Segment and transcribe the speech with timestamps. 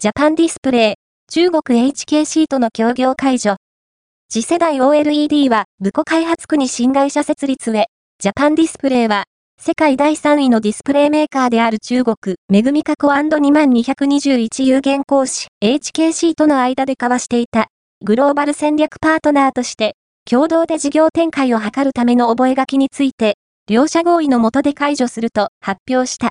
[0.00, 0.94] ジャパンディスプレイ、
[1.28, 3.56] 中国 HKC との協業解除。
[4.28, 7.86] 次世代 OLED は、武庫開発区に新会社設立へ、
[8.20, 9.24] ジャパンディスプレイは、
[9.60, 17.66] 世界第3位のディスプレイメーカーである中国、めぐみ加工 &2221 有限講師 HKC との間で交わしていた、
[18.04, 19.96] グローバル戦略パートナーとして、
[20.30, 23.34] 共同で事業展開を図るための覚書について、
[23.66, 26.26] 両者合意のもとで解除すると発表した。